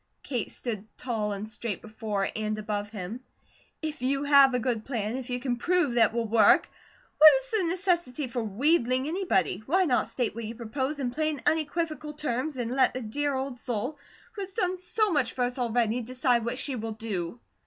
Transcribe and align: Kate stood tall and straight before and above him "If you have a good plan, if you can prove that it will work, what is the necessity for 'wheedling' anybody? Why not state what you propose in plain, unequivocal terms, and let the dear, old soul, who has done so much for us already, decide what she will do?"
Kate 0.23 0.49
stood 0.49 0.87
tall 0.97 1.31
and 1.31 1.47
straight 1.47 1.79
before 1.79 2.27
and 2.35 2.57
above 2.57 2.89
him 2.89 3.19
"If 3.83 4.01
you 4.01 4.23
have 4.23 4.55
a 4.55 4.59
good 4.59 4.83
plan, 4.83 5.15
if 5.15 5.29
you 5.29 5.39
can 5.39 5.57
prove 5.57 5.93
that 5.93 6.09
it 6.09 6.13
will 6.15 6.27
work, 6.27 6.67
what 7.19 7.29
is 7.37 7.51
the 7.51 7.65
necessity 7.67 8.27
for 8.27 8.41
'wheedling' 8.41 9.07
anybody? 9.07 9.61
Why 9.67 9.85
not 9.85 10.07
state 10.07 10.33
what 10.33 10.45
you 10.45 10.55
propose 10.55 10.97
in 10.97 11.11
plain, 11.11 11.43
unequivocal 11.45 12.13
terms, 12.13 12.57
and 12.57 12.71
let 12.71 12.95
the 12.95 13.01
dear, 13.01 13.35
old 13.35 13.59
soul, 13.59 13.99
who 14.31 14.41
has 14.41 14.53
done 14.55 14.75
so 14.79 15.11
much 15.11 15.33
for 15.33 15.43
us 15.43 15.59
already, 15.59 16.01
decide 16.01 16.45
what 16.45 16.57
she 16.57 16.75
will 16.75 16.93
do?" 16.93 17.39